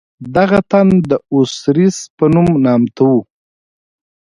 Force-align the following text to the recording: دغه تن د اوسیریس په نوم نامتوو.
دغه 0.35 0.59
تن 0.71 0.87
د 1.09 1.11
اوسیریس 1.33 1.97
په 2.17 2.25
نوم 2.33 2.47
نامتوو. 2.65 3.19